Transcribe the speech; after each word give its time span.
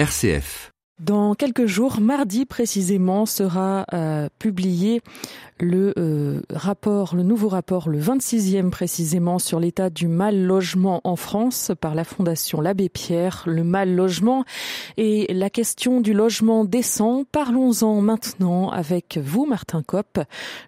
RCF. 0.00 0.70
Dans 0.98 1.34
quelques 1.34 1.66
jours, 1.66 2.00
mardi 2.00 2.46
précisément, 2.46 3.26
sera 3.26 3.84
euh, 3.92 4.30
publié 4.38 5.02
le 5.58 5.92
euh, 5.98 6.40
rapport, 6.48 7.14
le 7.14 7.22
nouveau 7.22 7.48
rapport, 7.48 7.90
le 7.90 8.00
26e 8.00 8.70
précisément, 8.70 9.38
sur 9.38 9.60
l'état 9.60 9.90
du 9.90 10.08
mal 10.08 10.42
logement 10.42 11.02
en 11.04 11.16
France 11.16 11.72
par 11.82 11.94
la 11.94 12.04
Fondation 12.04 12.62
l'Abbé 12.62 12.88
Pierre. 12.88 13.42
Le 13.44 13.62
mal 13.62 13.94
logement 13.94 14.46
et 14.96 15.30
la 15.34 15.50
question 15.50 16.00
du 16.00 16.14
logement 16.14 16.64
décent. 16.64 17.24
Parlons-en 17.30 18.00
maintenant 18.00 18.70
avec 18.70 19.18
vous, 19.22 19.44
Martin 19.44 19.82
Kopp. 19.82 20.18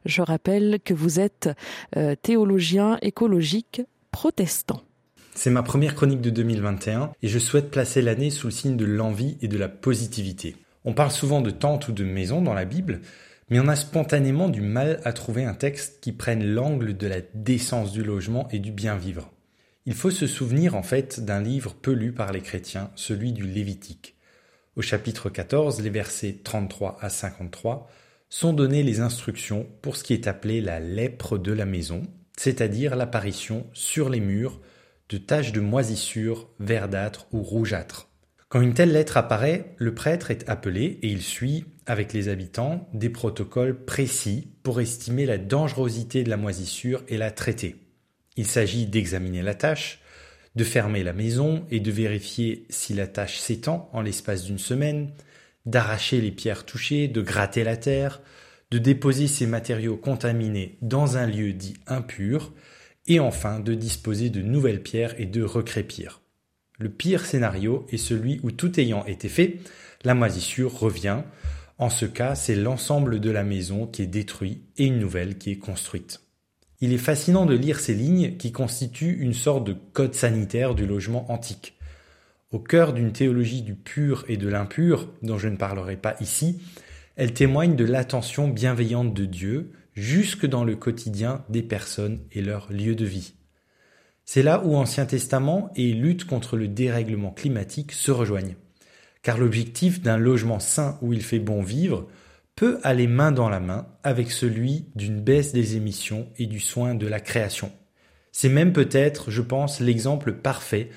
Je 0.04 0.20
rappelle 0.20 0.78
que 0.84 0.92
vous 0.92 1.20
êtes 1.20 1.48
euh, 1.96 2.14
théologien 2.20 2.98
écologique 3.00 3.80
protestant. 4.10 4.82
C'est 5.34 5.50
ma 5.50 5.62
première 5.62 5.94
chronique 5.94 6.20
de 6.20 6.30
2021 6.30 7.12
et 7.22 7.28
je 7.28 7.38
souhaite 7.38 7.70
placer 7.70 8.02
l'année 8.02 8.30
sous 8.30 8.48
le 8.48 8.52
signe 8.52 8.76
de 8.76 8.84
l'envie 8.84 9.38
et 9.40 9.48
de 9.48 9.56
la 9.56 9.68
positivité. 9.68 10.56
On 10.84 10.92
parle 10.92 11.10
souvent 11.10 11.40
de 11.40 11.50
tente 11.50 11.88
ou 11.88 11.92
de 11.92 12.04
maison 12.04 12.42
dans 12.42 12.54
la 12.54 12.66
Bible, 12.66 13.00
mais 13.48 13.58
on 13.58 13.68
a 13.68 13.76
spontanément 13.76 14.48
du 14.48 14.60
mal 14.60 15.00
à 15.04 15.12
trouver 15.12 15.44
un 15.44 15.54
texte 15.54 16.00
qui 16.00 16.12
prenne 16.12 16.44
l'angle 16.44 16.96
de 16.96 17.06
la 17.06 17.20
décence 17.34 17.92
du 17.92 18.04
logement 18.04 18.46
et 18.50 18.58
du 18.58 18.72
bien 18.72 18.96
vivre. 18.96 19.30
Il 19.86 19.94
faut 19.94 20.10
se 20.10 20.26
souvenir 20.26 20.76
en 20.76 20.82
fait 20.82 21.24
d'un 21.24 21.40
livre 21.40 21.74
peu 21.74 21.92
lu 21.92 22.12
par 22.12 22.30
les 22.30 22.40
chrétiens, 22.40 22.90
celui 22.94 23.32
du 23.32 23.46
Lévitique. 23.46 24.14
Au 24.76 24.82
chapitre 24.82 25.28
14, 25.28 25.80
les 25.82 25.90
versets 25.90 26.38
33 26.44 26.98
à 27.00 27.08
53 27.08 27.90
sont 28.28 28.52
données 28.52 28.82
les 28.82 29.00
instructions 29.00 29.66
pour 29.80 29.96
ce 29.96 30.04
qui 30.04 30.14
est 30.14 30.28
appelé 30.28 30.60
la 30.60 30.78
lèpre 30.78 31.36
de 31.36 31.52
la 31.52 31.66
maison, 31.66 32.02
c'est-à-dire 32.36 32.96
l'apparition 32.96 33.66
sur 33.72 34.08
les 34.08 34.20
murs 34.20 34.60
de 35.08 35.18
taches 35.18 35.52
de 35.52 35.60
moisissure 35.60 36.48
verdâtres 36.58 37.26
ou 37.32 37.42
rougeâtres. 37.42 38.08
Quand 38.48 38.60
une 38.60 38.74
telle 38.74 38.92
lettre 38.92 39.16
apparaît, 39.16 39.74
le 39.78 39.94
prêtre 39.94 40.30
est 40.30 40.48
appelé 40.48 40.98
et 41.02 41.08
il 41.08 41.22
suit, 41.22 41.64
avec 41.86 42.12
les 42.12 42.28
habitants, 42.28 42.88
des 42.92 43.08
protocoles 43.08 43.84
précis 43.84 44.52
pour 44.62 44.80
estimer 44.80 45.24
la 45.24 45.38
dangerosité 45.38 46.22
de 46.22 46.28
la 46.30 46.36
moisissure 46.36 47.02
et 47.08 47.16
la 47.16 47.30
traiter. 47.30 47.76
Il 48.36 48.46
s'agit 48.46 48.86
d'examiner 48.86 49.42
la 49.42 49.54
tâche, 49.54 50.00
de 50.54 50.64
fermer 50.64 51.02
la 51.02 51.14
maison 51.14 51.64
et 51.70 51.80
de 51.80 51.90
vérifier 51.90 52.66
si 52.68 52.92
la 52.92 53.06
tâche 53.06 53.38
s'étend 53.38 53.88
en 53.94 54.02
l'espace 54.02 54.44
d'une 54.44 54.58
semaine, 54.58 55.12
d'arracher 55.64 56.20
les 56.20 56.30
pierres 56.30 56.66
touchées, 56.66 57.08
de 57.08 57.22
gratter 57.22 57.64
la 57.64 57.76
terre, 57.76 58.20
de 58.70 58.78
déposer 58.78 59.28
ces 59.28 59.46
matériaux 59.46 59.96
contaminés 59.96 60.78
dans 60.82 61.16
un 61.16 61.26
lieu 61.26 61.52
dit 61.52 61.74
impur, 61.86 62.52
et 63.06 63.20
enfin 63.20 63.60
de 63.60 63.74
disposer 63.74 64.30
de 64.30 64.42
nouvelles 64.42 64.82
pierres 64.82 65.14
et 65.18 65.26
de 65.26 65.42
recrépir. 65.42 66.20
Le 66.78 66.88
pire 66.88 67.26
scénario 67.26 67.86
est 67.90 67.96
celui 67.96 68.40
où 68.42 68.50
tout 68.50 68.78
ayant 68.80 69.04
été 69.06 69.28
fait, 69.28 69.58
la 70.04 70.14
moisissure 70.14 70.78
revient. 70.78 71.22
En 71.78 71.90
ce 71.90 72.06
cas, 72.06 72.34
c'est 72.34 72.56
l'ensemble 72.56 73.20
de 73.20 73.30
la 73.30 73.44
maison 73.44 73.86
qui 73.86 74.02
est 74.02 74.06
détruit 74.06 74.62
et 74.76 74.86
une 74.86 74.98
nouvelle 74.98 75.38
qui 75.38 75.50
est 75.50 75.58
construite. 75.58 76.20
Il 76.80 76.92
est 76.92 76.98
fascinant 76.98 77.46
de 77.46 77.54
lire 77.54 77.78
ces 77.78 77.94
lignes 77.94 78.36
qui 78.36 78.50
constituent 78.50 79.18
une 79.20 79.34
sorte 79.34 79.64
de 79.64 79.76
code 79.92 80.14
sanitaire 80.14 80.74
du 80.74 80.86
logement 80.86 81.30
antique. 81.30 81.74
Au 82.50 82.58
cœur 82.58 82.92
d'une 82.92 83.12
théologie 83.12 83.62
du 83.62 83.74
pur 83.74 84.24
et 84.28 84.36
de 84.36 84.48
l'impur, 84.48 85.08
dont 85.22 85.38
je 85.38 85.48
ne 85.48 85.56
parlerai 85.56 85.96
pas 85.96 86.16
ici, 86.20 86.60
elles 87.14 87.32
témoignent 87.32 87.76
de 87.76 87.84
l'attention 87.84 88.48
bienveillante 88.48 89.14
de 89.14 89.24
Dieu, 89.24 89.70
jusque 89.94 90.46
dans 90.46 90.64
le 90.64 90.76
quotidien 90.76 91.44
des 91.48 91.62
personnes 91.62 92.20
et 92.32 92.42
leur 92.42 92.72
lieu 92.72 92.94
de 92.94 93.04
vie. 93.04 93.34
C'est 94.24 94.42
là 94.42 94.62
où 94.64 94.76
Ancien 94.76 95.06
Testament 95.06 95.70
et 95.76 95.92
lutte 95.92 96.24
contre 96.24 96.56
le 96.56 96.68
dérèglement 96.68 97.32
climatique 97.32 97.92
se 97.92 98.10
rejoignent. 98.10 98.56
Car 99.22 99.38
l'objectif 99.38 100.00
d'un 100.00 100.16
logement 100.16 100.60
sain 100.60 100.98
où 101.02 101.12
il 101.12 101.22
fait 101.22 101.38
bon 101.38 101.62
vivre 101.62 102.08
peut 102.56 102.78
aller 102.82 103.06
main 103.06 103.32
dans 103.32 103.48
la 103.48 103.60
main 103.60 103.86
avec 104.02 104.30
celui 104.30 104.86
d'une 104.94 105.20
baisse 105.20 105.52
des 105.52 105.76
émissions 105.76 106.28
et 106.38 106.46
du 106.46 106.60
soin 106.60 106.94
de 106.94 107.06
la 107.06 107.20
création. 107.20 107.72
C'est 108.30 108.48
même 108.48 108.72
peut-être, 108.72 109.30
je 109.30 109.42
pense, 109.42 109.80
l'exemple 109.80 110.32
parfait 110.32 110.90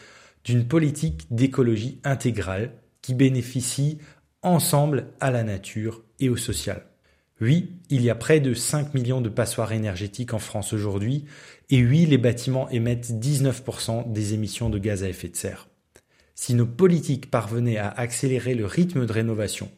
d'une 0.44 0.68
politique 0.68 1.28
d'écologie 1.31 2.00
intégrale 2.03 2.72
qui 3.02 3.14
bénéficie 3.14 4.00
ensemble 4.42 5.08
à 5.19 5.31
la 5.31 5.44
nature 5.44 6.03
et 6.19 6.30
au 6.30 6.38
social. 6.38 6.86
Oui, 7.41 7.73
il 7.90 8.01
y 8.01 8.09
a 8.09 8.16
près 8.16 8.40
de 8.40 8.53
5 8.53 8.94
millions 8.94 9.19
de 9.19 9.28
passoires 9.28 9.73
énergétiques 9.73 10.34
en 10.34 10.40
France 10.40 10.72
aujourd'hui, 10.72 11.25
et 11.69 11.84
oui, 11.84 12.06
les 12.06 12.18
bâtiments 12.18 12.69
émettent 12.69 13.12
19% 13.12 14.12
des 14.12 14.34
émissions 14.34 14.69
de 14.69 14.79
gaz 14.79 15.03
à 15.03 15.09
effet 15.09 15.28
de 15.28 15.35
serre. 15.35 15.68
Si 16.34 16.53
nos 16.53 16.66
politiques 16.66 17.29
parvenaient 17.29 17.78
à 17.78 17.90
accélérer 17.90 18.56
le 18.56 18.66
rythme 18.66 19.06
de 19.06 19.12
rénovation, 19.12 19.69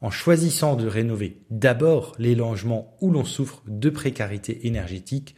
en 0.00 0.10
choisissant 0.10 0.76
de 0.76 0.86
rénover 0.86 1.38
d'abord 1.50 2.14
les 2.18 2.34
logements 2.34 2.96
où 3.00 3.10
l'on 3.10 3.24
souffre 3.24 3.62
de 3.66 3.90
précarité 3.90 4.66
énergétique, 4.66 5.34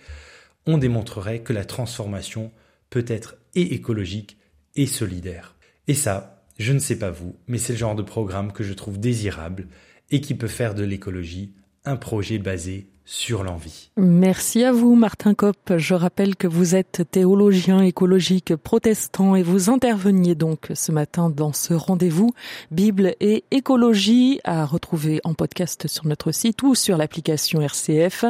on 0.66 0.78
démontrerait 0.78 1.40
que 1.40 1.52
la 1.52 1.64
transformation 1.64 2.50
peut 2.90 3.04
être 3.08 3.36
et 3.54 3.74
écologique 3.74 4.38
et 4.74 4.86
solidaire. 4.86 5.54
Et 5.86 5.94
ça, 5.94 6.46
je 6.58 6.72
ne 6.72 6.78
sais 6.78 6.98
pas 6.98 7.10
vous, 7.10 7.36
mais 7.46 7.58
c'est 7.58 7.74
le 7.74 7.78
genre 7.78 7.94
de 7.94 8.02
programme 8.02 8.52
que 8.52 8.64
je 8.64 8.72
trouve 8.72 8.98
désirable 8.98 9.68
et 10.14 10.20
qui 10.20 10.36
peut 10.36 10.46
faire 10.46 10.76
de 10.76 10.84
l'écologie 10.84 11.52
un 11.84 11.96
projet 11.96 12.38
basé 12.38 12.86
sur 13.06 13.42
l'envie. 13.44 13.90
Merci 13.98 14.64
à 14.64 14.72
vous, 14.72 14.94
Martin 14.94 15.34
Kopp. 15.34 15.74
Je 15.76 15.94
rappelle 15.94 16.36
que 16.36 16.46
vous 16.46 16.74
êtes 16.74 17.02
théologien 17.10 17.82
écologique 17.82 18.56
protestant 18.56 19.36
et 19.36 19.42
vous 19.42 19.68
interveniez 19.68 20.34
donc 20.34 20.68
ce 20.72 20.90
matin 20.90 21.28
dans 21.28 21.52
ce 21.52 21.74
rendez-vous 21.74 22.32
Bible 22.70 23.14
et 23.20 23.44
écologie 23.50 24.40
à 24.44 24.64
retrouver 24.64 25.20
en 25.24 25.34
podcast 25.34 25.86
sur 25.86 26.06
notre 26.06 26.32
site 26.32 26.62
ou 26.62 26.74
sur 26.74 26.96
l'application 26.96 27.60
RCF. 27.60 28.24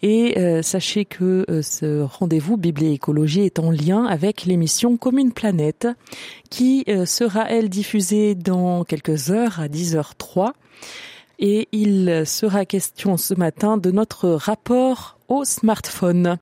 Et 0.00 0.38
euh, 0.38 0.62
sachez 0.62 1.04
que 1.04 1.44
euh, 1.50 1.60
ce 1.60 2.00
rendez-vous 2.00 2.56
Bible 2.56 2.84
et 2.84 2.92
écologie 2.92 3.42
est 3.42 3.58
en 3.58 3.70
lien 3.70 4.06
avec 4.06 4.46
l'émission 4.46 4.96
Commune 4.96 5.32
Planète 5.32 5.86
qui 6.48 6.84
euh, 6.88 7.04
sera, 7.04 7.50
elle, 7.50 7.68
diffusée 7.68 8.34
dans 8.34 8.84
quelques 8.84 9.30
heures 9.30 9.60
à 9.60 9.68
10h03 9.68 10.52
et 11.38 11.68
il 11.72 12.24
sera 12.26 12.64
question 12.66 13.16
ce 13.16 13.34
matin 13.34 13.76
de 13.78 13.90
notre 13.90 14.28
rapport 14.30 15.18
au 15.28 15.44
smartphone. 15.44 16.36